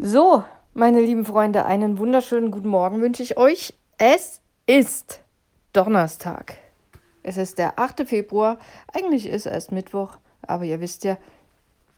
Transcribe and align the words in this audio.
So, 0.00 0.44
meine 0.74 1.00
lieben 1.00 1.24
Freunde, 1.24 1.64
einen 1.64 1.98
wunderschönen 1.98 2.52
guten 2.52 2.68
Morgen 2.68 3.00
wünsche 3.00 3.24
ich 3.24 3.36
euch. 3.36 3.74
Es 3.96 4.40
ist 4.64 5.22
Donnerstag. 5.72 6.56
Es 7.24 7.36
ist 7.36 7.58
der 7.58 7.80
8. 7.80 8.06
Februar. 8.06 8.60
Eigentlich 8.92 9.26
ist 9.26 9.46
es 9.46 9.72
Mittwoch, 9.72 10.18
aber 10.42 10.62
ihr 10.62 10.80
wisst 10.80 11.02
ja, 11.02 11.18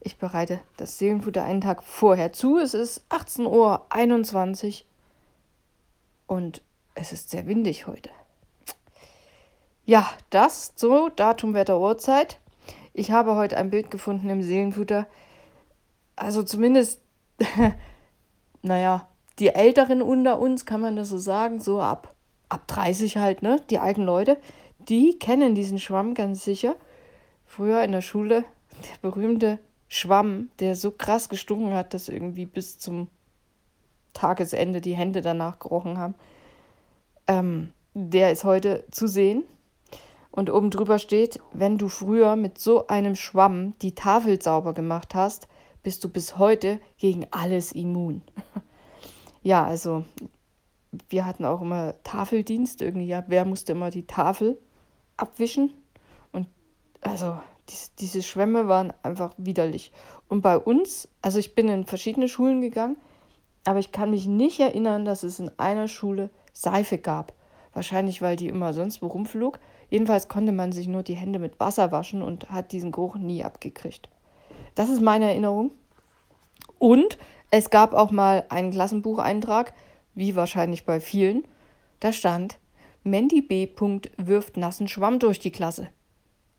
ich 0.00 0.16
bereite 0.16 0.60
das 0.78 0.96
Seelenfutter 0.96 1.44
einen 1.44 1.60
Tag 1.60 1.84
vorher 1.84 2.32
zu. 2.32 2.56
Es 2.56 2.72
ist 2.72 3.04
18.21 3.10 4.66
Uhr 4.66 4.86
und 6.26 6.62
es 6.94 7.12
ist 7.12 7.28
sehr 7.28 7.46
windig 7.46 7.86
heute. 7.86 8.08
Ja, 9.84 10.10
das 10.30 10.72
so, 10.74 11.10
Datum, 11.10 11.52
Wetter, 11.52 11.78
Uhrzeit. 11.78 12.40
Ich 12.94 13.10
habe 13.10 13.36
heute 13.36 13.58
ein 13.58 13.68
Bild 13.68 13.90
gefunden 13.90 14.30
im 14.30 14.40
Seelenfutter. 14.42 15.06
Also 16.16 16.42
zumindest 16.42 17.02
naja, 18.62 19.08
die 19.38 19.48
Älteren 19.48 20.02
unter 20.02 20.38
uns, 20.38 20.66
kann 20.66 20.80
man 20.80 20.96
das 20.96 21.08
so 21.08 21.18
sagen, 21.18 21.60
so 21.60 21.80
ab, 21.80 22.14
ab 22.48 22.66
30 22.66 23.16
halt, 23.16 23.42
ne? 23.42 23.62
Die 23.70 23.78
alten 23.78 24.02
Leute, 24.02 24.38
die 24.78 25.18
kennen 25.18 25.54
diesen 25.54 25.78
Schwamm 25.78 26.14
ganz 26.14 26.44
sicher. 26.44 26.76
Früher 27.46 27.82
in 27.82 27.92
der 27.92 28.02
Schule, 28.02 28.44
der 28.72 29.10
berühmte 29.10 29.58
Schwamm, 29.88 30.50
der 30.60 30.76
so 30.76 30.90
krass 30.90 31.28
gestunken 31.28 31.74
hat, 31.74 31.94
dass 31.94 32.08
irgendwie 32.08 32.46
bis 32.46 32.78
zum 32.78 33.08
Tagesende 34.12 34.80
die 34.80 34.94
Hände 34.94 35.20
danach 35.20 35.58
gerochen 35.58 35.98
haben. 35.98 36.14
Ähm, 37.26 37.72
der 37.94 38.32
ist 38.32 38.44
heute 38.44 38.84
zu 38.90 39.06
sehen. 39.06 39.44
Und 40.30 40.50
oben 40.50 40.70
drüber 40.70 40.98
steht, 40.98 41.40
wenn 41.52 41.76
du 41.76 41.88
früher 41.88 42.36
mit 42.36 42.58
so 42.58 42.86
einem 42.86 43.16
Schwamm 43.16 43.74
die 43.82 43.94
Tafel 43.94 44.40
sauber 44.40 44.74
gemacht 44.74 45.14
hast, 45.14 45.48
bist 45.82 46.04
du 46.04 46.08
bis 46.08 46.38
heute 46.38 46.80
gegen 46.98 47.26
alles 47.30 47.72
immun. 47.72 48.22
ja, 49.42 49.64
also 49.64 50.04
wir 51.08 51.24
hatten 51.24 51.44
auch 51.44 51.60
immer 51.60 51.94
Tafeldienst 52.02 52.82
irgendwie. 52.82 53.06
Ja, 53.06 53.24
wer 53.28 53.44
musste 53.44 53.72
immer 53.72 53.90
die 53.90 54.06
Tafel 54.06 54.58
abwischen? 55.16 55.72
Und 56.32 56.48
also 57.00 57.38
dies, 57.68 57.94
diese 57.94 58.22
Schwämme 58.22 58.68
waren 58.68 58.92
einfach 59.02 59.32
widerlich. 59.36 59.92
Und 60.28 60.42
bei 60.42 60.58
uns, 60.58 61.08
also 61.22 61.38
ich 61.38 61.54
bin 61.54 61.68
in 61.68 61.86
verschiedene 61.86 62.28
Schulen 62.28 62.60
gegangen, 62.60 62.96
aber 63.64 63.78
ich 63.78 63.92
kann 63.92 64.10
mich 64.10 64.26
nicht 64.26 64.60
erinnern, 64.60 65.04
dass 65.04 65.22
es 65.22 65.38
in 65.38 65.50
einer 65.58 65.88
Schule 65.88 66.30
Seife 66.52 66.98
gab. 66.98 67.32
Wahrscheinlich, 67.72 68.20
weil 68.20 68.36
die 68.36 68.48
immer 68.48 68.72
sonst 68.72 69.02
wo 69.02 69.06
rumflog. 69.06 69.60
Jedenfalls 69.90 70.28
konnte 70.28 70.52
man 70.52 70.72
sich 70.72 70.88
nur 70.88 71.02
die 71.02 71.14
Hände 71.14 71.38
mit 71.38 71.58
Wasser 71.60 71.92
waschen 71.92 72.22
und 72.22 72.50
hat 72.50 72.72
diesen 72.72 72.92
Geruch 72.92 73.16
nie 73.16 73.44
abgekriegt. 73.44 74.08
Das 74.80 74.88
ist 74.88 75.02
meine 75.02 75.26
Erinnerung. 75.26 75.72
Und 76.78 77.18
es 77.50 77.68
gab 77.68 77.92
auch 77.92 78.10
mal 78.10 78.46
einen 78.48 78.70
Klassenbucheintrag, 78.70 79.74
wie 80.14 80.36
wahrscheinlich 80.36 80.86
bei 80.86 81.00
vielen. 81.02 81.44
Da 82.00 82.14
stand, 82.14 82.58
Mandy 83.04 83.42
B. 83.42 83.68
wirft 84.16 84.56
nassen 84.56 84.88
Schwamm 84.88 85.18
durch 85.18 85.38
die 85.38 85.52
Klasse. 85.52 85.90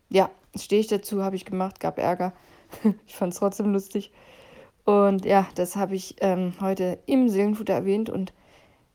Ja, 0.10 0.30
stehe 0.56 0.82
ich 0.82 0.86
dazu, 0.86 1.24
habe 1.24 1.36
ich 1.36 1.46
gemacht, 1.46 1.80
gab 1.80 1.98
Ärger. 1.98 2.34
ich 3.08 3.16
fand 3.16 3.34
es 3.34 3.40
trotzdem 3.40 3.74
lustig. 3.74 4.12
Und 4.86 5.26
ja, 5.26 5.48
das 5.56 5.76
habe 5.76 5.96
ich 5.96 6.18
ähm, 6.22 6.54
heute 6.62 7.00
im 7.08 7.28
Seelenfutter 7.28 7.74
erwähnt 7.74 8.12
und 8.12 8.34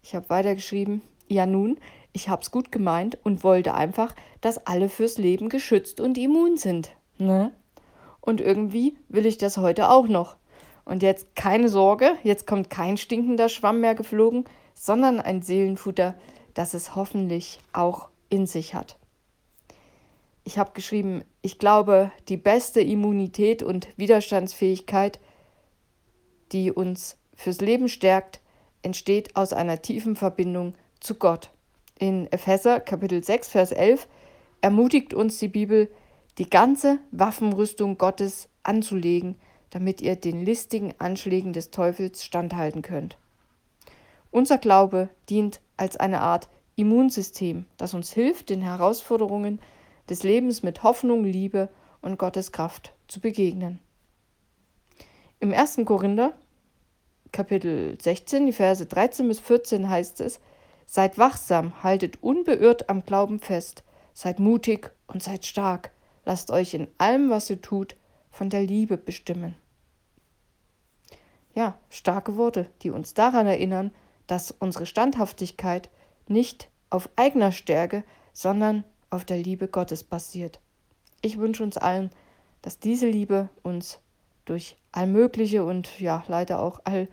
ich 0.03 0.15
habe 0.15 0.31
weitergeschrieben. 0.31 1.03
Ja 1.27 1.47
nun, 1.47 1.81
ich 2.13 2.29
habe 2.29 2.43
es 2.43 2.53
gut 2.53 2.71
gemeint 2.71 3.19
und 3.25 3.43
wollte 3.43 3.75
einfach, 3.75 4.15
dass 4.41 4.69
alle 4.69 4.89
fürs 4.89 5.19
Leben 5.19 5.49
geschützt 5.49 6.01
und 6.01 6.17
immun 6.17 6.59
sind. 6.59 6.93
Ne? 7.19 7.53
Und 8.27 8.41
irgendwie 8.41 8.99
will 9.09 9.25
ich 9.25 9.39
das 9.39 9.57
heute 9.57 9.89
auch 9.89 10.09
noch. 10.09 10.37
Und 10.85 11.03
jetzt 11.03 11.37
keine 11.37 11.69
Sorge, 11.69 12.17
jetzt 12.25 12.47
kommt 12.47 12.71
kein 12.71 12.97
stinkender 12.97 13.49
Schwamm 13.49 13.81
mehr 13.81 13.95
geflogen, 13.95 14.45
sondern 14.75 15.21
ein 15.21 15.43
Seelenfutter, 15.43 16.17
das 16.53 16.75
es 16.75 16.97
hoffentlich 16.97 17.61
auch 17.73 18.09
in 18.29 18.47
sich 18.47 18.75
hat. 18.75 18.99
Ich 20.43 20.59
habe 20.59 20.73
geschrieben, 20.75 21.23
ich 21.41 21.61
glaube, 21.61 22.11
die 22.28 22.37
beste 22.37 22.81
Immunität 22.81 23.62
und 23.62 23.89
Widerstandsfähigkeit, 23.97 25.21
die 26.50 26.73
uns 26.73 27.17
fürs 27.34 27.61
Leben 27.61 27.89
stärkt, 27.89 28.41
entsteht 28.83 29.37
aus 29.37 29.53
einer 29.53 29.83
tiefen 29.83 30.17
Verbindung 30.17 30.75
zu 30.99 31.15
Gott. 31.15 31.50
In 31.99 32.31
Epheser 32.33 32.81
Kapitel 32.81 33.23
6, 33.23 33.49
Vers 33.49 33.71
11 33.71 34.09
ermutigt 34.62 35.15
uns 35.15 35.39
die 35.39 35.49
Bibel, 35.49 35.89
die 36.39 36.51
ganze 36.51 36.99
Waffenrüstung 37.11 37.99
Gottes 37.99 38.49
anzulegen, 38.63 39.37
damit 39.71 40.01
ihr 40.01 40.17
den 40.17 40.45
listigen 40.45 40.95
Anschlägen 40.99 41.53
des 41.53 41.71
Teufels 41.71 42.25
standhalten 42.25 42.83
könnt. 42.83 43.17
Unser 44.31 44.59
Glaube 44.59 45.09
dient 45.29 45.61
als 45.77 45.97
eine 45.97 46.21
Art 46.21 46.49
Immunsystem, 46.77 47.65
das 47.79 47.95
uns 47.95 48.13
hilft, 48.13 48.51
den 48.51 48.61
Herausforderungen 48.61 49.61
des 50.11 50.23
Lebens 50.23 50.63
mit 50.63 50.83
Hoffnung, 50.83 51.25
Liebe 51.25 51.69
und 52.03 52.19
Gottes 52.19 52.53
Kraft 52.53 52.93
zu 53.09 53.21
begegnen. 53.21 53.81
Im 55.41 55.53
1. 55.53 55.81
Korinther, 55.85 56.35
Kapitel 57.33 57.99
16, 58.01 58.47
die 58.47 58.53
Verse 58.53 58.85
13 58.85 59.27
bis 59.29 59.41
14 59.41 59.89
heißt 59.89 60.21
es, 60.21 60.41
Seid 60.87 61.19
wachsam, 61.19 61.83
haltet 61.83 62.23
unbeirrt 62.23 62.89
am 62.89 63.05
Glauben 63.05 63.41
fest, 63.41 63.83
seid 64.15 64.39
mutig 64.39 64.93
und 65.09 65.23
seid 65.23 65.45
stark. 65.45 65.91
Lasst 66.26 66.50
euch 66.50 66.75
in 66.75 66.88
allem, 66.98 67.31
was 67.31 67.48
ihr 67.48 67.62
tut, 67.62 67.97
von 68.31 68.50
der 68.50 68.64
Liebe 68.64 68.98
bestimmen. 68.98 69.54
Ja, 71.54 71.78
starke 71.88 72.37
Worte, 72.37 72.66
die 72.82 72.91
uns 72.91 73.14
daran 73.14 73.47
erinnern, 73.47 73.92
dass 74.26 74.50
unsere 74.50 74.87
Standhaftigkeit 74.87 75.88
nicht 76.26 76.69
auf 76.91 77.09
eigener 77.14 77.53
Stärke, 77.53 78.04
sondern 78.32 78.84
auf 79.09 79.25
der 79.25 79.38
Liebe 79.38 79.69
Gottes 79.69 80.03
basiert. 80.03 80.60
Ich 81.22 81.38
wünsche 81.38 81.62
uns 81.62 81.78
allen, 81.78 82.10
dass 82.60 82.81
diese 82.81 83.08
Liebe 83.08 83.48
uns 83.62 84.00
durch 84.44 84.76
allmögliche 84.91 85.64
und 85.64 86.00
ja 86.00 86.25
leider 86.26 86.60
auch 86.60 86.81
all 86.82 87.08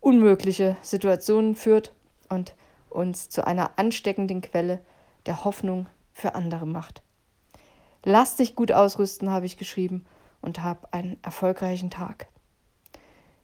unmögliche 0.00 0.78
Situationen 0.80 1.54
führt 1.54 1.92
und 2.30 2.54
uns 2.88 3.28
zu 3.28 3.46
einer 3.46 3.78
ansteckenden 3.78 4.40
Quelle 4.40 4.80
der 5.26 5.44
Hoffnung 5.44 5.86
für 6.14 6.34
andere 6.34 6.66
macht. 6.66 7.02
Lass 8.10 8.36
dich 8.36 8.54
gut 8.54 8.72
ausrüsten, 8.72 9.28
habe 9.30 9.44
ich 9.44 9.58
geschrieben, 9.58 10.06
und 10.40 10.62
hab 10.62 10.94
einen 10.94 11.22
erfolgreichen 11.22 11.90
Tag. 11.90 12.28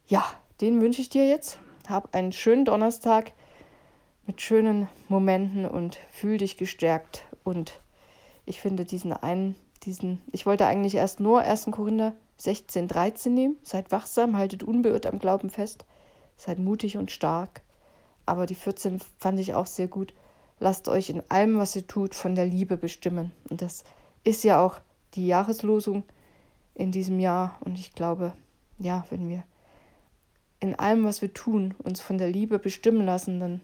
Ja, 0.07 0.25
den 0.63 0.81
wünsche 0.81 1.03
ich 1.03 1.11
dir 1.11 1.29
jetzt. 1.29 1.59
Hab 1.87 2.15
einen 2.15 2.33
schönen 2.33 2.65
Donnerstag 2.65 3.33
mit 4.27 4.41
schönen 4.41 4.89
Momenten 5.09 5.67
und 5.67 5.99
fühl 6.11 6.39
dich 6.39 6.57
gestärkt. 6.57 7.27
Und 7.43 7.79
ich 8.47 8.63
finde 8.63 8.87
diesen 8.87 9.13
einen, 9.13 9.55
diesen, 9.83 10.23
ich 10.33 10.47
wollte 10.47 10.65
eigentlich 10.65 10.95
erst 10.95 11.21
nur 11.21 11.43
1. 11.43 11.67
Korinther 11.71 12.15
16, 12.39 12.89
13 12.89 13.35
nehmen. 13.35 13.59
Seid 13.65 13.93
wachsam, 13.93 14.39
haltet 14.39 14.63
unbeirrt 14.63 15.05
am 15.05 15.19
Glauben 15.19 15.51
fest, 15.51 15.85
seid 16.39 16.59
mutig 16.59 16.97
und 16.97 17.11
stark. 17.11 17.61
Aber 18.25 18.47
die 18.47 18.55
14 18.55 19.03
fand 19.19 19.39
ich 19.41 19.53
auch 19.53 19.67
sehr 19.67 19.89
gut. 19.89 20.15
Lasst 20.59 20.89
euch 20.89 21.11
in 21.11 21.23
allem, 21.29 21.59
was 21.59 21.77
ihr 21.77 21.87
tut, 21.87 22.15
von 22.15 22.35
der 22.35 22.47
Liebe 22.47 22.79
bestimmen. 22.79 23.33
Und 23.51 23.61
das 23.61 23.85
ist 24.25 24.45
ja 24.45 24.65
auch 24.65 24.81
die 25.15 25.27
Jahreslosung 25.27 26.05
in 26.75 26.91
diesem 26.91 27.21
Jahr. 27.21 27.57
Und 27.61 27.79
ich 27.79 27.93
glaube, 27.93 28.33
ja, 28.79 29.07
wenn 29.11 29.29
wir 29.29 29.45
in 30.61 30.75
allem, 30.75 31.05
was 31.05 31.23
wir 31.23 31.33
tun, 31.33 31.75
uns 31.83 32.01
von 32.01 32.19
der 32.19 32.31
Liebe 32.31 32.59
bestimmen 32.59 33.05
lassen, 33.05 33.39
dann, 33.39 33.61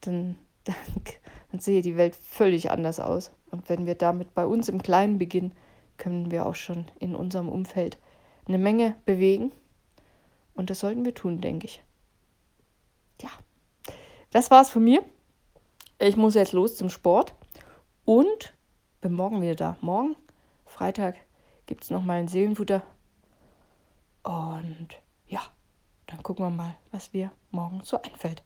dann, 0.00 0.36
dann, 0.64 0.74
dann 1.50 1.60
sehe 1.60 1.82
die 1.82 1.96
Welt 1.96 2.16
völlig 2.16 2.70
anders 2.70 3.00
aus. 3.00 3.30
Und 3.50 3.68
wenn 3.68 3.86
wir 3.86 3.94
damit 3.94 4.34
bei 4.34 4.44
uns 4.44 4.68
im 4.68 4.82
Kleinen 4.82 5.18
beginnen, 5.18 5.52
können 5.98 6.30
wir 6.30 6.46
auch 6.46 6.56
schon 6.56 6.86
in 6.98 7.14
unserem 7.14 7.48
Umfeld 7.48 7.98
eine 8.46 8.58
Menge 8.58 8.96
bewegen. 9.04 9.52
Und 10.54 10.70
das 10.70 10.80
sollten 10.80 11.04
wir 11.04 11.14
tun, 11.14 11.40
denke 11.40 11.66
ich. 11.66 11.82
Ja, 13.20 13.30
das 14.30 14.50
war's 14.50 14.70
von 14.70 14.82
mir. 14.82 15.04
Ich 15.98 16.16
muss 16.16 16.34
jetzt 16.34 16.52
los 16.52 16.76
zum 16.76 16.90
Sport 16.90 17.34
und 18.04 18.54
bin 19.02 19.12
morgen 19.12 19.42
wieder 19.42 19.56
da. 19.56 19.76
Morgen, 19.82 20.16
Freitag, 20.64 21.16
gibt 21.66 21.84
es 21.84 21.90
nochmal 21.90 22.20
ein 22.20 22.28
Seelenfutter. 22.28 22.82
Und 24.22 24.88
ja, 25.26 25.42
dann 26.06 26.22
gucken 26.22 26.46
wir 26.46 26.50
mal, 26.50 26.76
was 26.92 27.12
mir 27.12 27.32
morgen 27.50 27.82
so 27.84 28.00
einfällt. 28.00 28.42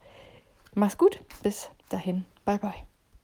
Mach's 0.75 0.99
gut, 0.99 1.21
bis 1.43 1.71
dahin, 1.91 2.25
bye 2.45 2.59
bye. 2.59 2.96